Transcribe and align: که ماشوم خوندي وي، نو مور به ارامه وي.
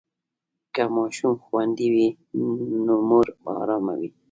که 0.73 0.83
ماشوم 0.95 1.33
خوندي 1.45 1.87
وي، 1.93 2.07
نو 2.85 2.95
مور 3.09 3.27
به 3.43 3.51
ارامه 3.61 3.93
وي. 3.99 4.09